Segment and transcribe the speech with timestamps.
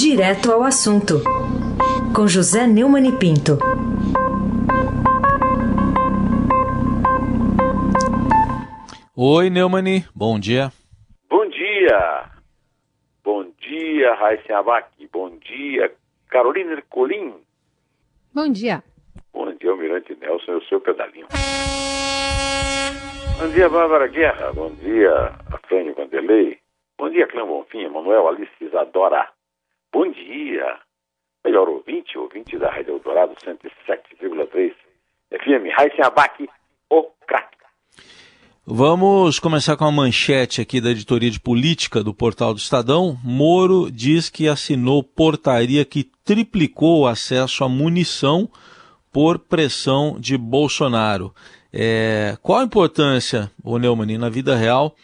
[0.00, 1.14] Direto ao assunto,
[2.14, 3.58] com José Neumann e Pinto.
[9.16, 10.70] Oi, Neumani, bom dia.
[11.28, 12.30] Bom dia.
[13.24, 14.86] Bom dia, Raíssa Abac.
[15.12, 15.92] Bom dia,
[16.30, 17.34] Carolina Ercolim.
[18.32, 18.84] Bom dia.
[19.32, 21.26] Bom dia, Almirante Nelson, eu sou o pedalinho.
[23.40, 24.52] Bom dia, Bárbara Guerra.
[24.52, 26.56] Bom dia, Afrânio Vanderlei.
[26.96, 29.28] Bom dia, Clã Bonfim, Manuel Alice Isadora.
[29.92, 30.78] Bom dia,
[31.44, 34.72] melhor ouvinte, ouvinte da Rádio Eldorado 107,3
[35.30, 36.46] FM, Raíssa Abac,
[36.90, 37.56] o craque.
[38.66, 43.18] Vamos começar com a manchete aqui da editoria de política do portal do Estadão.
[43.24, 48.50] Moro diz que assinou portaria que triplicou o acesso à munição
[49.10, 51.34] por pressão de Bolsonaro.
[51.72, 54.94] É, qual a importância, ô Neumann, na vida real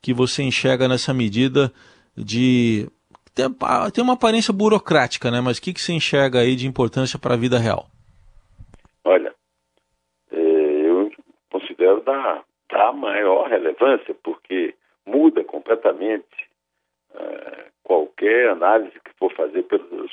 [0.00, 1.72] que você enxerga nessa medida
[2.16, 2.88] de.
[3.34, 3.46] Tem,
[3.94, 5.40] tem uma aparência burocrática, né?
[5.40, 7.86] Mas o que, que você enxerga aí de importância para a vida real?
[9.04, 9.34] Olha,
[10.30, 11.10] é, eu
[11.50, 14.74] considero da dá maior relevância, porque
[15.06, 16.48] muda completamente
[17.14, 19.66] uh, qualquer análise que for fazer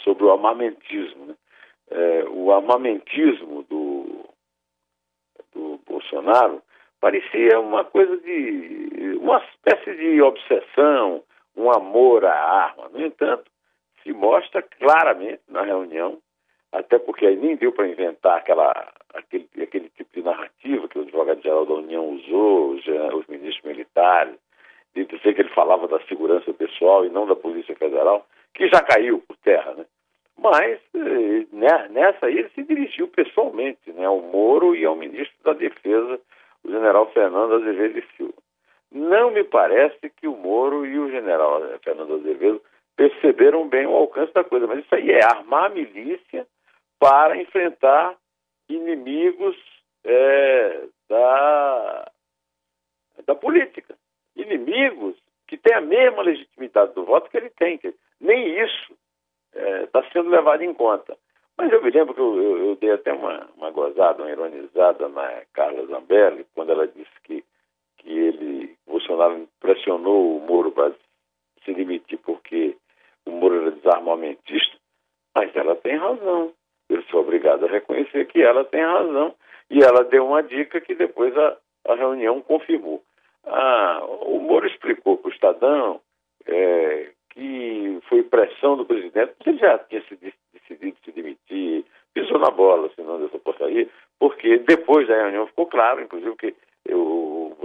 [0.03, 1.25] sobre o armamentismo.
[1.27, 1.35] Né?
[1.89, 4.25] Uh, o armamentismo do,
[5.53, 6.61] do Bolsonaro
[6.99, 9.17] parecia uma coisa de.
[9.21, 11.23] uma espécie de obsessão,
[11.59, 12.89] um amor à arma.
[12.89, 13.49] No entanto,
[14.01, 16.17] se mostra claramente na reunião,
[16.71, 21.01] até porque aí nem deu para inventar aquela aquele, aquele tipo de narrativa que o
[21.01, 24.35] advogado-geral da União usou, os, os ministros militares,
[24.95, 28.81] de dizer que ele falava da segurança pessoal e não da Polícia Federal, que já
[28.81, 29.85] caiu por terra, né?
[30.37, 35.35] Mas eh, né, nessa aí ele se dirigiu pessoalmente né, ao Moro e ao ministro
[35.43, 36.19] da Defesa,
[36.63, 38.41] o general Fernando Azevedo e Silva.
[38.91, 42.61] Não me parece que o Moro e o general Fernando Azevedo
[42.95, 46.45] perceberam bem o alcance da coisa, mas isso aí é armar a milícia
[46.99, 48.15] para enfrentar
[48.67, 49.55] inimigos
[50.03, 52.11] é, da,
[53.25, 53.95] da política.
[54.35, 55.15] Inimigos
[55.47, 57.79] que têm a mesma legitimidade do voto que ele tem.
[58.19, 58.93] Nem isso
[59.53, 61.17] está é, sendo levado em conta.
[61.57, 65.09] Mas eu me lembro que eu, eu, eu dei até uma, uma gozada, uma ironizada
[65.09, 67.08] na Carla Zambelli, quando ela disse
[69.19, 70.93] Bolsonaro pressionou o Moro para
[71.65, 72.75] se demitir porque
[73.25, 74.77] o Moro era desarmamentista,
[75.35, 76.53] mas ela tem razão
[76.89, 79.35] eu sou obrigado a reconhecer que ela tem razão
[79.69, 81.57] e ela deu uma dica que depois a,
[81.87, 83.03] a reunião confirmou.
[83.45, 86.01] Ah, o Moro explicou para o Estadão
[86.47, 92.49] é, que foi pressão do presidente, ele já tinha se decidido se demitir, pisou na
[92.49, 93.87] bola, assinando essa portaria,
[94.17, 96.55] porque depois da reunião ficou claro, inclusive, que
[96.91, 97.18] o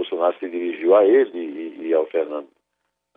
[0.05, 2.47] Bolsonaro se dirigiu a ele e, e ao Fernando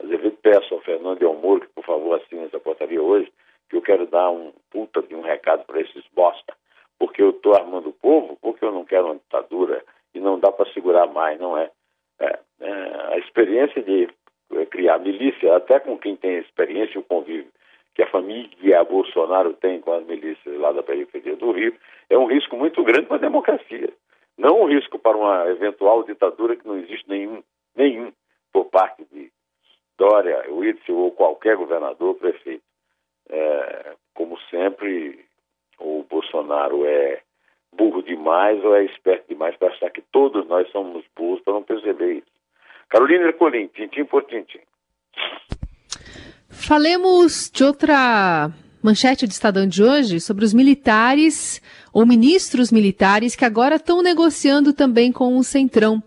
[0.02, 3.30] Azevedo, peço ao Fernando e ao Moro que, por favor, assine essa portaria hoje,
[3.68, 6.54] que eu quero dar um puta de um recado para esses bosta,
[6.98, 9.84] porque eu estou armando o povo, porque eu não quero uma ditadura
[10.14, 11.70] e não dá para segurar mais, não é?
[12.20, 14.08] é, é a experiência de
[14.52, 17.50] é, criar milícia, até com quem tem experiência e o convívio
[17.94, 21.74] que a família Bolsonaro tem com as milícias lá da periferia do Rio,
[22.08, 23.92] é um risco muito grande para a democracia.
[24.38, 27.42] Não um risco para uma eventual ditadura que não existe nenhum,
[27.76, 28.12] nenhum
[28.52, 29.30] por parte de
[29.98, 32.62] Dória, Witzel ou qualquer governador prefeito
[33.28, 35.24] é, como sempre,
[35.78, 37.20] o Bolsonaro é
[37.72, 41.62] burro demais ou é esperto demais para achar que todos nós somos burros para não
[41.62, 42.32] perceber isso.
[42.88, 44.60] Carolina Ercolim, tintim por tintim.
[46.48, 48.50] Falemos de outra
[48.82, 51.60] manchete do Estadão de hoje sobre os militares
[51.92, 56.02] ou ministros militares que agora estão negociando também com o Centrão.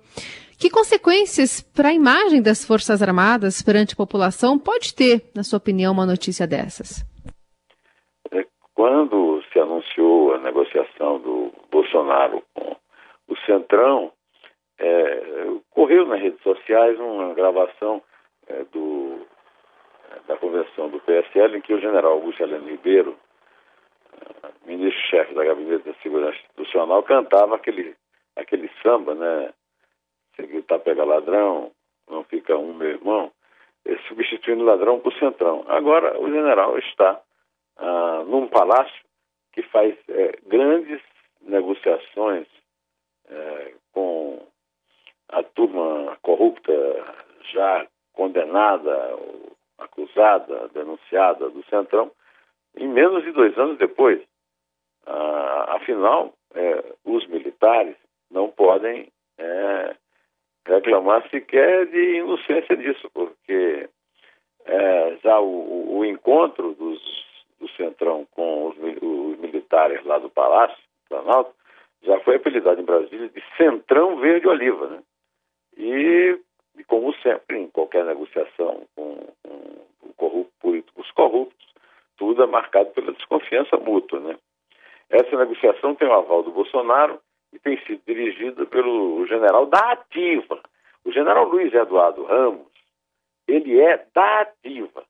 [0.60, 5.58] Que consequências para a imagem das Forças Armadas perante a população pode ter, na sua
[5.58, 7.04] opinião, uma notícia dessas?
[8.76, 12.76] Quando se anunciou a negociação do Bolsonaro com
[13.28, 14.12] o Centrão,
[14.80, 18.02] é, correu nas redes sociais uma gravação
[18.48, 19.01] é, do, é,
[20.28, 23.18] da convenção do PSL em que o general Augusto Heleno Ribeiro,
[24.14, 27.96] é, ministro-chefe da Gabinete da Segurança Institucional, cantava aquele,
[28.36, 29.54] aquele samba, né?
[30.36, 31.72] Se gritar pega ladrão,
[32.10, 33.32] não fica um meu irmão,
[33.86, 35.66] é, substituindo ladrão por centrão.
[35.68, 37.22] Agora o general está
[37.78, 39.02] ah, num palácio
[39.54, 41.02] que faz é, grandes
[41.42, 42.48] negociações
[43.28, 44.46] é, com
[45.30, 46.72] a turma corrupta
[47.52, 49.16] já condenada,
[49.92, 52.12] acusada, denunciada do Centrão,
[52.76, 54.22] em menos de dois anos depois.
[55.06, 57.96] Ah, afinal, é, os militares
[58.30, 59.96] não podem é,
[60.66, 63.90] reclamar sequer de inocência disso, porque
[64.66, 67.02] é, já o, o encontro dos
[67.82, 70.78] Centrão com os, os militares lá do Palácio,
[71.10, 71.54] Planalto,
[72.04, 75.04] já foi apelidado em Brasília de Centrão Verde Oliva, né?
[75.78, 76.40] E,
[76.78, 78.86] e como sempre, em qualquer negociação
[81.12, 81.68] corruptos,
[82.18, 84.38] tudo é marcado pela desconfiança mútua, né?
[85.10, 87.20] Essa negociação tem o aval do Bolsonaro
[87.54, 90.62] e tem sido dirigida pelo general da Ativa.
[91.04, 92.68] O general Luiz Eduardo Ramos,
[93.48, 95.04] ele é da Ativa.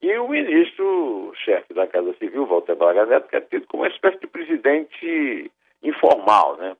[0.00, 4.20] E o ministro-chefe da Casa Civil, Walter Braga Neto, que é tido como uma espécie
[4.20, 5.50] de presidente
[5.82, 6.76] informal, né?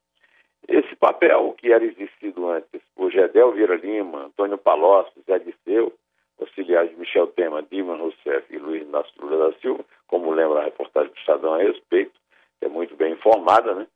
[0.69, 5.24] Esse papel que era exercido antes por Gedel Vieira Lima, Antônio Palocci,
[6.83, 11.11] de Michel Temer, Dilma Rousseff e Luiz Inácio Lula da Silva, como lembra a reportagem
[11.11, 12.13] do Estadão a respeito,
[12.59, 13.87] que é muito bem informada, né?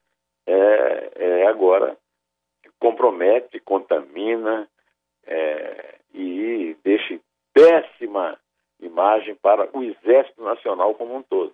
[0.46, 1.96] É, é agora
[2.78, 4.68] compromete, contamina
[5.26, 7.18] é, e deixa
[7.52, 8.38] péssima
[8.80, 11.52] imagem para o Exército Nacional como um todo.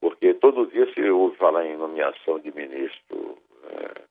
[0.00, 3.38] Porque todo dia se ouve falar em nomeação de ministro
[3.70, 4.02] é,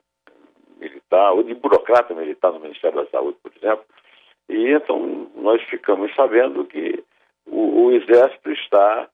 [0.78, 3.84] militar ou de burocrata militar no Ministério da Saúde, por exemplo,
[4.48, 5.15] e então
[5.46, 7.04] nós ficamos sabendo que
[7.46, 9.08] o, o Exército está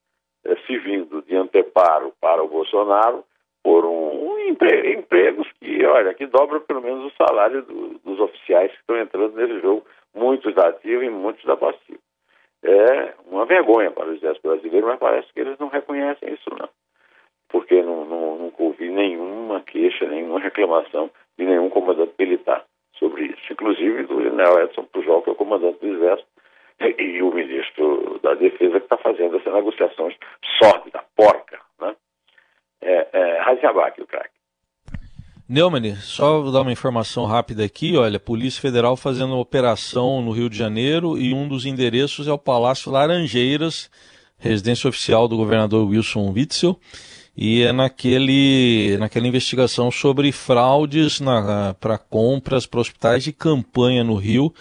[0.46, 3.22] é, se vindo de anteparo para o Bolsonaro
[3.62, 8.18] por um, um empre, empregos que, olha, que dobra pelo menos o salário do, dos
[8.18, 9.84] oficiais que estão entrando nesse jogo,
[10.14, 12.00] muitos da ativa e muitos da passiva.
[12.64, 16.68] É uma vergonha para o Exército Brasileiro, mas parece que eles não reconhecem isso, não.
[17.50, 22.64] Porque não, não, nunca ouvi nenhuma queixa, nenhuma reclamação de nenhum comandante militar
[23.02, 26.28] sobre isso, inclusive do general Edson Pujol, que é o comandante do Exército,
[26.98, 30.14] e, o ministro da Defesa que está fazendo essas negociações
[30.58, 31.94] sórdida, porca, né?
[32.80, 34.30] É, é, o craque.
[35.48, 40.30] Neumann, só vou dar uma informação rápida aqui, olha, Polícia Federal fazendo uma operação no
[40.30, 43.90] Rio de Janeiro e um dos endereços é o Palácio Laranjeiras,
[44.38, 46.76] residência oficial do governador Wilson Witzel,
[47.36, 51.20] e é naquele, naquela investigação sobre fraudes
[51.80, 54.52] para compras para hospitais de campanha no Rio,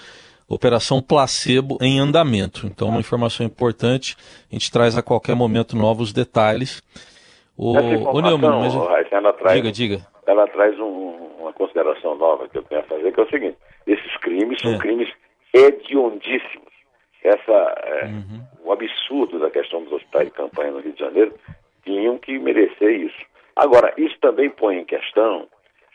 [0.48, 2.68] Operação Placebo em andamento.
[2.68, 4.18] Então, uma informação importante,
[4.52, 6.82] a gente traz a qualquer momento novos detalhes.
[7.58, 9.12] O, o Neumann, mas...
[9.12, 10.08] ela traz, diga, diga.
[10.26, 13.58] Ela traz um, uma consideração nova que eu tenho a fazer, que é o seguinte,
[13.88, 14.78] esses crimes são é.
[14.78, 15.10] crimes
[15.54, 16.72] hediondíssimos.
[17.24, 18.42] Essa, é, uhum.
[18.66, 21.34] O absurdo da questão dos hospitais de campanha no Rio de Janeiro
[21.84, 23.26] tinham que merecer isso.
[23.56, 25.48] Agora, isso também põe em questão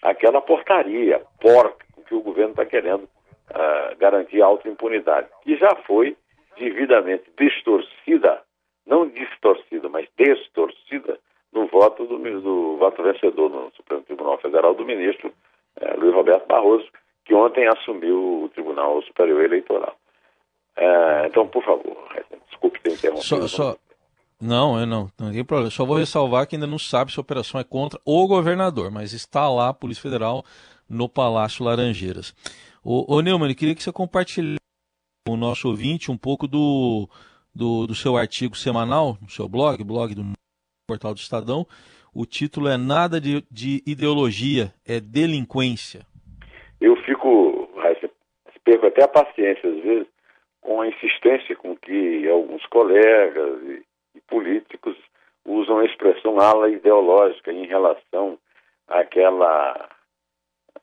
[0.02, 6.16] aquela portaria porca que o governo está querendo uh, garantir alta impunidade, que já foi
[6.58, 8.42] devidamente distorcida,
[8.86, 11.18] não distorcida, mas distorcida
[11.52, 15.32] no voto do, do voto vencedor no Supremo Tribunal Federal do ministro
[15.80, 16.86] uh, Luiz Roberto Barroso,
[17.24, 19.96] que ontem assumiu o Tribunal Superior Eleitoral.
[20.76, 21.96] Uh, então, por favor,
[22.48, 23.48] desculpe ter interrompido.
[23.48, 23.76] Só, só,
[24.40, 25.70] não, eu não, não tem problema.
[25.70, 29.12] Só vou ressalvar que ainda não sabe se a operação é contra o governador, mas
[29.12, 30.44] está lá a Polícia Federal
[30.88, 32.34] no Palácio Laranjeiras.
[32.84, 34.58] Ô, ô Neumann, queria que você compartilhasse
[35.26, 37.08] com o nosso ouvinte um pouco do,
[37.54, 40.22] do, do seu artigo semanal, no seu blog, blog do
[40.86, 41.66] portal do Estadão.
[42.14, 46.06] O título é Nada de, de Ideologia, é Delinquência.
[46.80, 47.68] Eu fico,
[48.66, 50.06] perco até a paciência às vezes,
[50.60, 53.82] com a insistência com que alguns colegas e
[54.22, 54.96] políticos
[55.44, 58.38] usam a expressão ala ideológica em relação
[58.88, 59.88] àquela,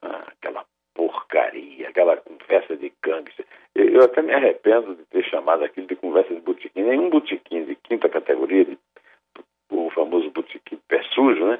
[0.02, 3.46] àquela porcaria, aquela conversa de gangster.
[3.76, 6.84] Eu, até me arrependo de ter chamado aquilo de conversa de botequim.
[6.84, 8.78] Nenhum botequim de quinta categoria, de,
[9.72, 11.60] o famoso botequim pé sujo, né?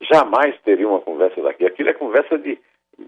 [0.00, 1.64] Jamais teria uma conversa daqui.
[1.64, 2.58] Aquilo é conversa de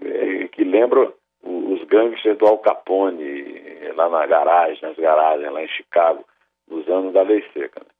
[0.01, 5.67] é, que lembra os gangsters do Al Capone, lá na garagem, nas garagens, lá em
[5.67, 6.25] Chicago,
[6.67, 7.81] nos anos da lei seca.
[7.81, 7.94] Né?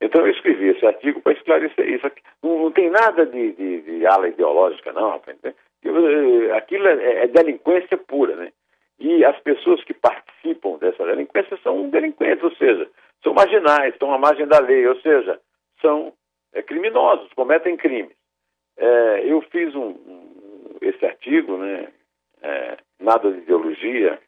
[0.00, 2.06] Então eu escrevi esse artigo para esclarecer isso.
[2.42, 5.36] Não, não, tem nada de, de, de, ala ideológica, não, rapaz.
[5.44, 8.52] Eh, aquilo é, é, delinquência pura, né?
[8.98, 12.88] E as pessoas que participam dessa delinquência são delinquentes, ou seja,
[13.22, 15.40] são marginais, estão à margem da lei, ou seja,
[15.80, 16.12] são
[16.52, 18.16] é, criminosos, cometem crimes.
[18.76, 21.88] É, eu fiz um, um, esse artigo, né?
[23.00, 24.18] Nada de ideologia,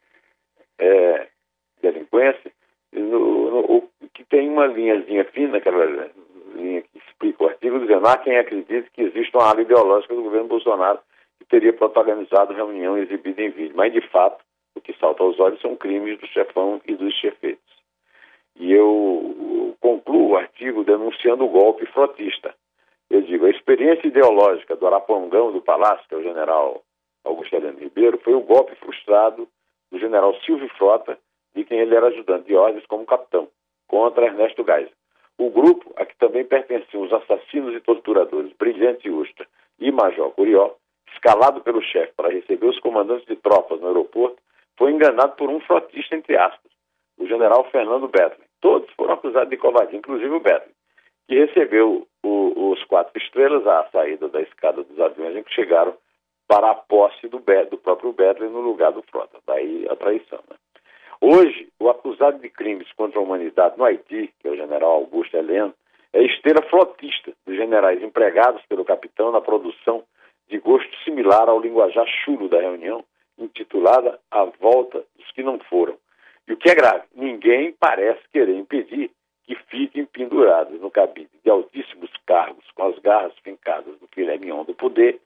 [1.81, 2.51] delinquência,
[2.99, 5.85] no, no, que tem uma linhazinha fina, aquela
[6.55, 10.23] linha que explica o artigo, dizendo há quem acredite que existe uma ala ideológica do
[10.23, 10.99] governo Bolsonaro
[11.39, 13.75] que teria protagonizado reunião exibida em vídeo.
[13.75, 14.43] Mas, de fato,
[14.75, 17.71] o que salta aos olhos são crimes do chefão e dos chefeitos.
[18.55, 22.53] E eu concluo o artigo denunciando o golpe frotista.
[23.09, 26.81] Eu digo, a experiência ideológica do Arapongão do Palácio, que é o general
[27.23, 29.47] Augusto Heleno Ribeiro, foi o golpe frustrado
[29.91, 31.17] do general Silvio Frota,
[31.55, 33.47] de quem ele era ajudante de ordens como capitão
[33.87, 34.93] contra Ernesto Geisel.
[35.37, 39.45] o grupo a que também pertenciam os assassinos e torturadores Brilhante Ustra
[39.79, 40.75] e Major Curió,
[41.13, 44.37] escalado pelo chefe para receber os comandantes de tropas no aeroporto,
[44.77, 46.71] foi enganado por um frotista, entre aspas,
[47.17, 48.45] o general Fernando Betlin.
[48.61, 50.73] Todos foram acusados de covardia, inclusive o Betlin,
[51.27, 55.95] que recebeu o, os quatro estrelas à saída da escada dos aviões em que chegaram
[56.47, 57.39] para a posse do,
[57.69, 59.37] do próprio Betlin no lugar do Frota.
[59.45, 60.39] Daí a traição.
[60.49, 60.55] Né?
[61.23, 65.37] Hoje, o acusado de crimes contra a humanidade no Haiti, que é o general Augusto
[65.37, 65.71] Heleno,
[66.11, 70.03] é esteira flotista dos generais empregados pelo capitão na produção
[70.49, 73.05] de gosto similar ao linguajar chulo da reunião,
[73.37, 75.95] intitulada A Volta dos que Não Foram.
[76.47, 79.11] E o que é grave, ninguém parece querer impedir
[79.43, 84.63] que fiquem pendurados no cabide de altíssimos cargos, com as garras fincadas no filé mignon
[84.63, 85.21] do poder,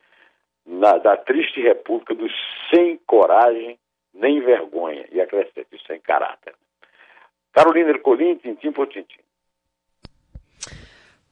[0.66, 2.34] na, da triste república dos
[2.70, 3.80] sem coragem
[4.16, 6.56] nem vergonha, e acrescente, sem caráter.
[7.52, 9.20] Carolina Ercolim, tintim por tintim.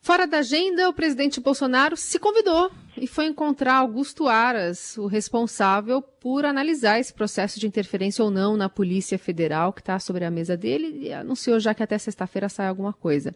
[0.02, 6.02] Fora da agenda, o presidente Bolsonaro se convidou e foi encontrar Augusto Aras, o responsável
[6.02, 10.32] por analisar esse processo de interferência ou não na Polícia Federal, que está sobre a
[10.32, 13.34] mesa dele, e anunciou já que até sexta-feira sai alguma coisa.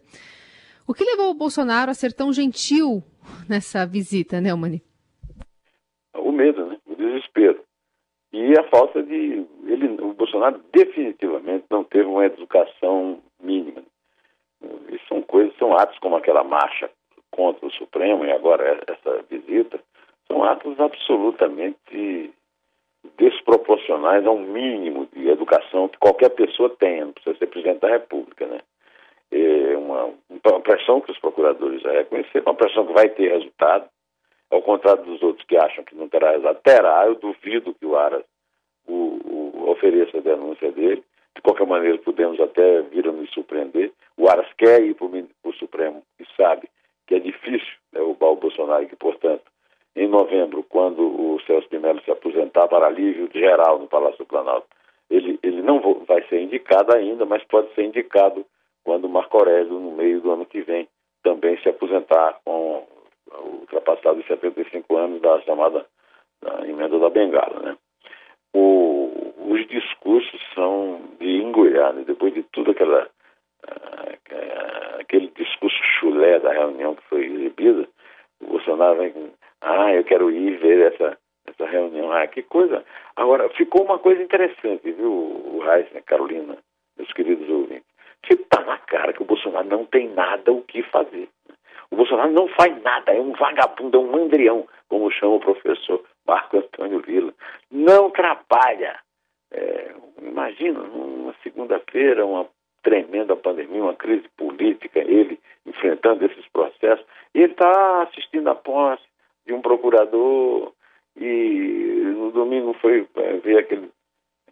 [0.86, 3.02] O que levou o Bolsonaro a ser tão gentil
[3.48, 4.82] nessa visita, né, Mani?
[6.14, 6.78] O medo, né?
[6.86, 7.62] O desespero.
[8.32, 9.46] E a falta de.
[9.64, 13.82] Ele, o Bolsonaro definitivamente não teve uma educação mínima.
[14.62, 16.90] E são coisas, são atos como aquela marcha
[17.30, 19.80] contra o Supremo e agora essa visita,
[20.26, 22.32] são atos absolutamente
[23.16, 28.46] desproporcionais ao mínimo de educação que qualquer pessoa tenha, não precisa ser presidente da República,
[28.46, 28.60] né?
[29.30, 33.88] É uma, uma pressão que os procuradores já reconheceram, uma pressão que vai ter resultado,
[34.50, 37.96] ao contrário dos outros que acham que não terá resultado, terá, eu duvido que o
[37.96, 38.24] Aras
[38.86, 41.02] o, o, ofereça a denúncia dele,
[41.34, 45.06] de qualquer maneira podemos até vir a nos surpreender, o Aras quer ir para
[45.44, 46.68] o Supremo e sabe
[47.06, 49.44] que é difícil derrubar o Bolsonaro que, portanto,
[49.96, 54.68] em novembro, quando o Celso de se aposentar para alívio geral no Palácio do Planalto,
[55.10, 58.44] ele, ele não vai ser indicado ainda, mas pode ser indicado
[58.84, 60.86] quando Marco Aurélio, no meio do ano que vem,
[61.22, 62.86] também se aposentar com
[63.32, 65.86] ultrapassado os 75 anos da chamada
[66.42, 67.76] da emenda da Bengala, né?
[68.54, 69.10] O,
[69.48, 72.04] os discursos são de engolhar, né?
[72.06, 73.04] depois de tudo aquela
[73.64, 77.88] uh, aquele discurso chulé da reunião que foi exibida,
[78.40, 79.30] o Bolsonaro vem com,
[79.62, 82.84] ah, eu quero ir ver essa, essa reunião, ah, que coisa.
[83.16, 86.56] Agora, ficou uma coisa interessante, viu, o Heisen, Carolina,
[86.96, 87.88] meus queridos ouvintes,
[88.22, 91.28] que está na cara que o Bolsonaro não tem nada o que fazer.
[92.18, 96.58] Bolsonaro não faz nada, é um vagabundo, é um mandrião, como chama o professor Marco
[96.58, 97.32] Antônio Vila.
[97.70, 98.98] Não trabalha.
[99.52, 102.46] É, imagina, numa segunda-feira, uma
[102.82, 107.04] tremenda pandemia, uma crise política, ele enfrentando esses processos.
[107.34, 109.04] E ele está assistindo a posse
[109.46, 110.72] de um procurador
[111.16, 113.90] e no domingo foi é, ver aquele,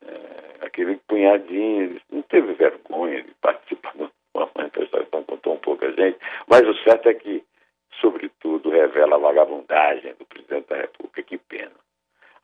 [0.02, 6.18] é, aquele punhadinho, não teve vergonha de participar de uma manifestação com tão pouca gente,
[6.46, 7.42] mas o certo é que,
[8.00, 11.22] sobretudo, revela a vagabundagem do presidente da República.
[11.22, 11.72] Que pena.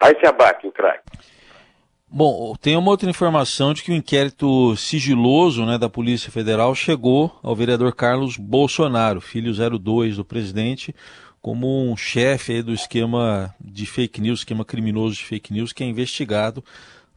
[0.01, 1.05] Aí se abate o craque.
[2.15, 7.35] Bom, tem uma outra informação de que o inquérito sigiloso né, da Polícia Federal chegou
[7.43, 10.95] ao vereador Carlos Bolsonaro, filho 02 do presidente,
[11.41, 15.87] como um chefe do esquema de fake news, esquema criminoso de fake news, que é
[15.87, 16.63] investigado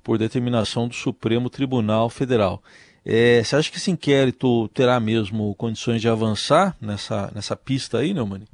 [0.02, 2.64] por determinação do Supremo Tribunal Federal.
[3.08, 8.16] É, você acha que esse inquérito terá mesmo condições de avançar nessa, nessa pista aí,
[8.16, 8.48] Neumani?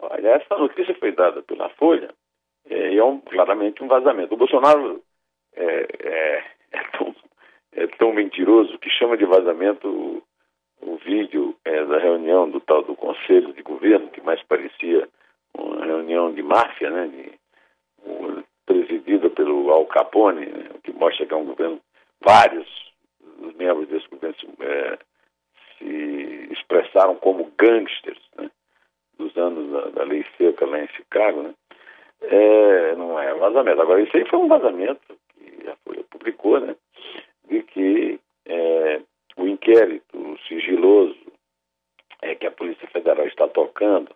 [0.00, 2.12] Olha, essa notícia foi dada pela Folha
[2.68, 4.34] é, e é um, claramente um vazamento.
[4.34, 5.00] O Bolsonaro
[5.54, 7.14] é, é, é, tão,
[7.72, 10.22] é tão mentiroso que chama de vazamento o,
[10.82, 15.08] o vídeo é, da reunião do tal do Conselho de Governo, que mais parecia
[15.56, 17.32] uma reunião de máfia, né, de,
[18.04, 21.80] um, presidida pelo Al Capone, né, que mostra que é um governo
[22.20, 22.66] vários
[23.40, 24.98] os membros desse governo se, é,
[26.98, 28.50] expressaram como gangsters, né,
[29.18, 31.54] dos anos da, da, lei seca lá em Chicago, né,
[32.22, 33.80] é, não é vazamento.
[33.80, 36.74] Agora, isso aí foi um vazamento que a Folha publicou, né,
[37.48, 39.00] de que é,
[39.36, 41.16] o inquérito sigiloso
[42.22, 44.10] é que a Polícia Federal está tocando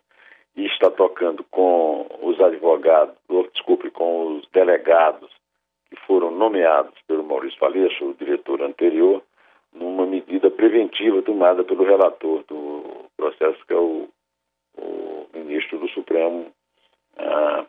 [0.55, 5.31] e está tocando com os advogados, ou, desculpe, com os delegados
[5.89, 9.23] que foram nomeados pelo Maurício Valeixo, o diretor anterior,
[9.73, 12.62] numa medida preventiva tomada pelo relator do
[13.23, 14.09] processo, que é o,
[14.77, 16.51] o ministro do Supremo,
[17.17, 17.65] ah,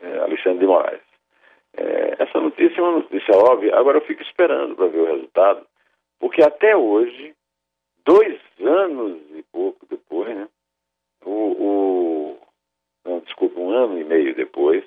[0.00, 1.02] é, Alexandre de Moraes.
[1.74, 5.66] É, essa notícia é uma notícia óbvia, agora eu fico esperando para ver o resultado,
[6.20, 7.34] porque até hoje,
[8.04, 10.48] dois anos e pouco depois, né?
[11.24, 12.38] O, o
[13.04, 14.84] não, desculpa, um ano e meio depois,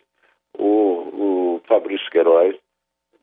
[0.57, 2.55] o, o Fabrício Queiroz,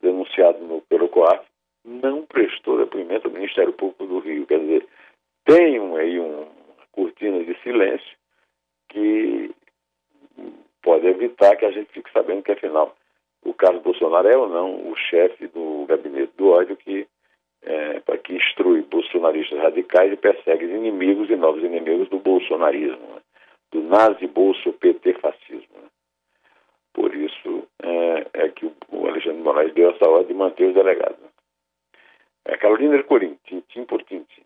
[0.00, 1.46] denunciado no, pelo COAF,
[1.84, 4.46] não prestou depoimento ao Ministério Público do Rio.
[4.46, 4.86] Quer dizer,
[5.44, 6.46] tem um, aí uma
[6.92, 8.16] cortina de silêncio
[8.88, 9.50] que
[10.82, 12.94] pode evitar que a gente fique sabendo que, afinal,
[13.44, 17.06] o Carlos Bolsonaro é ou não o chefe do gabinete do ódio que,
[17.62, 23.22] é, para que instrui bolsonaristas radicais e persegue inimigos e novos inimigos do bolsonarismo, né?
[23.72, 25.74] do nazi-bolso-PT-fascismo.
[25.74, 25.88] Né?
[26.92, 31.18] Por isso é, é, que o Alexandre Moraes deu essa ordem de manter os delegados.
[31.18, 31.28] Né?
[32.44, 34.42] É Carolina Ercolim, tintim por tintim.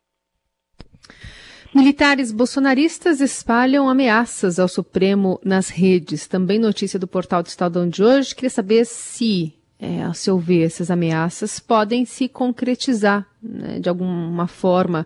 [1.76, 6.26] Militares bolsonaristas espalham ameaças ao Supremo nas redes.
[6.26, 8.35] Também notícia do portal do Estadão de hoje.
[8.35, 14.49] Queria saber se, é, a seu ver, essas ameaças podem se concretizar né, de alguma
[14.49, 15.04] forma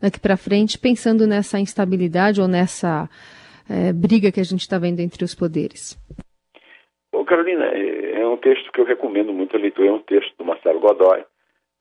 [0.00, 3.06] daqui para frente, pensando nessa instabilidade ou nessa
[3.68, 5.94] é, briga que a gente está vendo entre os poderes.
[7.12, 9.88] Bom, Carolina, é, é um texto que eu recomendo muito a leitura.
[9.88, 11.22] É um texto do Marcelo Godoy,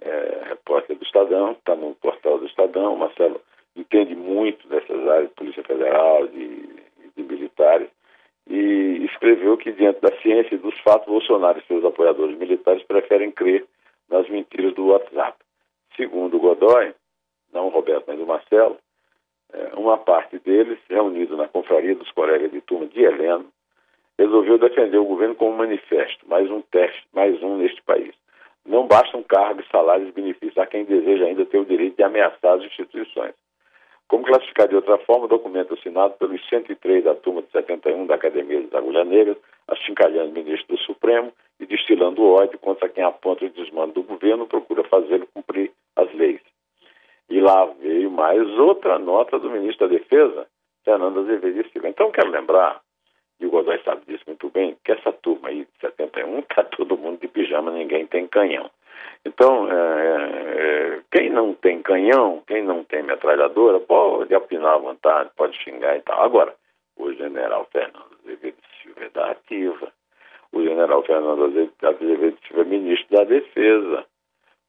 [0.02, 2.98] é, repórter do Estadão, está no portal do Estadão.
[2.98, 3.40] Marcelo
[3.78, 6.68] entende muito dessas áreas de Polícia Federal, de,
[7.16, 7.90] de militares,
[8.50, 13.32] e escreveu que, diante da ciência e dos fatos, Bolsonaro e seus apoiadores militares preferem
[13.32, 13.66] crer
[14.10, 15.38] nas mentiras do WhatsApp.
[15.96, 16.94] Segundo Godoy,
[17.54, 18.78] não o Roberto, mas o Marcelo,
[19.54, 23.48] é, uma parte deles, reunido na confraria dos colegas de turma de Heleno,
[24.18, 28.14] resolveu defender o governo como um manifesto, mais um teste, mais um neste país.
[28.66, 32.56] Não bastam cargos, salários e benefícios a quem deseja ainda ter o direito de ameaçar
[32.56, 33.34] as instituições.
[34.08, 38.16] Como classificar de outra forma o documento assinado pelos 103 da turma de 71 da
[38.16, 39.38] Academia das Agulhas Negras,
[39.68, 44.48] achincalhando o ministro do Supremo e destilando ódio contra quem aponta o desmando do governo
[44.48, 46.42] procura fazê-lo cumprir as leis.
[47.30, 50.48] E lá veio mais outra nota do ministro da Defesa,
[50.86, 51.90] Fernando Azevedo Silva.
[51.90, 52.80] Então, quero lembrar,
[53.42, 56.98] e o Godoy sabe disso muito bem, que essa turma aí de 71 está todo
[56.98, 58.70] mundo de pijama, ninguém tem canhão.
[59.26, 65.30] Então, é, é, quem não tem canhão, quem não tem metralhadora, pode apinar à vontade,
[65.36, 66.22] pode xingar e tal.
[66.22, 66.56] Agora,
[66.98, 69.92] o general Fernando Azevedo Silva é da ativa.
[70.52, 74.06] O general Fernando Azevedo Silva é ministro da Defesa.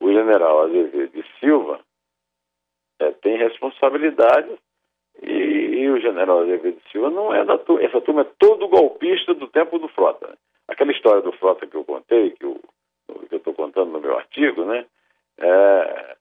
[0.01, 1.81] O general Azevedo Silva
[3.01, 4.59] é, tem responsabilidade
[5.23, 7.85] e, e, o general Azevedo Silva não é da turma.
[7.85, 10.37] Essa turma é todo golpista do tempo do Frota.
[10.69, 12.61] Aquela história do Frota que eu contei, que o
[13.29, 14.87] que eu estou contando no meu artigo, né?
[15.39, 16.17] É,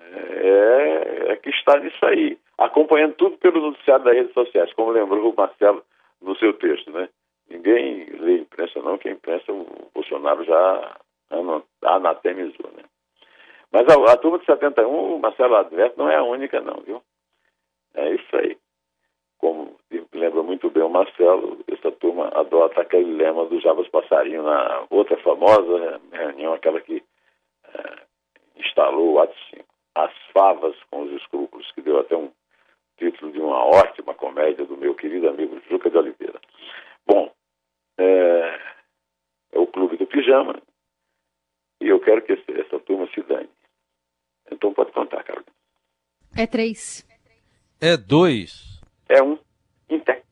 [0.00, 5.30] é, é, que está nisso aí, acompanhando tudo pelo noticiário das redes sociais, como lembrou
[5.30, 5.82] o Marcelo
[6.20, 7.08] no seu texto, né?
[7.48, 10.96] Ninguém lê imprensa não, que a imprensa o Bolsonaro já
[11.82, 12.84] anatemizou, né?
[13.72, 17.02] Mas a, a turma de 71, o Marcelo adverte, não é a única não, viu?
[17.94, 18.56] É isso aí.
[20.60, 25.78] Muito bem o Marcelo, essa turma adota aquele lema do Javas Passarinho na outra famosa
[25.78, 27.00] né, reunião, aquela que
[27.62, 28.02] é,
[28.56, 29.64] instalou o ato 5.
[29.94, 32.32] As favas com os escrúpulos, que deu até um
[32.96, 36.40] título de uma ótima comédia do meu querido amigo Juca de Oliveira.
[37.06, 37.30] Bom,
[37.96, 38.60] é,
[39.52, 40.60] é o Clube do Pijama
[41.80, 43.48] e eu quero que esse, essa turma se dane.
[44.50, 45.52] Então pode contar, Carolina.
[46.36, 47.06] É três.
[47.80, 48.82] É dois.
[49.08, 49.38] É um.
[49.88, 50.27] Inter